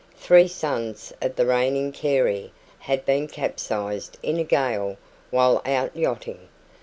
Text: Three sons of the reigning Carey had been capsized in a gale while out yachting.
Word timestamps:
Three 0.17 0.47
sons 0.47 1.13
of 1.21 1.35
the 1.35 1.45
reigning 1.45 1.91
Carey 1.91 2.51
had 2.79 3.05
been 3.05 3.27
capsized 3.27 4.17
in 4.23 4.37
a 4.39 4.43
gale 4.43 4.97
while 5.29 5.61
out 5.63 5.95
yachting. 5.95 6.49